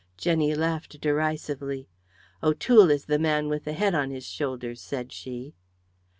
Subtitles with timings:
[0.17, 1.87] Jenny laughed derisively.
[2.41, 5.53] "O'Toole is the man with the head on his shoulders," said she.